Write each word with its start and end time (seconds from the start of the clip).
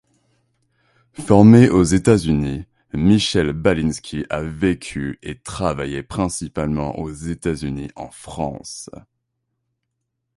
Formé 1.23 1.69
aux 1.69 1.83
États-Unis, 1.83 2.65
Michel 2.91 3.53
Balinski 3.53 4.25
a 4.31 4.41
vécu 4.41 5.19
et 5.21 5.37
travaillé 5.37 6.01
principalement 6.01 6.97
aux 6.97 7.11
États-Unis 7.11 7.91
en 7.95 8.09
France. 8.09 8.89